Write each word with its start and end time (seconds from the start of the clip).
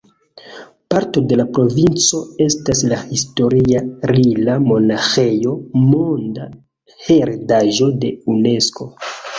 Parto 0.93 1.21
de 1.31 1.37
la 1.41 1.43
provinco 1.57 2.21
estas 2.45 2.81
la 2.93 2.99
historia 3.19 3.83
Rila-monaĥejo, 4.15 5.55
Monda 5.93 6.53
Heredaĵo 7.05 7.95
de 8.05 8.17
Unesko. 8.37 8.95